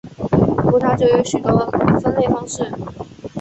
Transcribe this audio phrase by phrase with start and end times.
[0.57, 1.55] 葡萄酒有许多
[1.99, 2.67] 分类方式。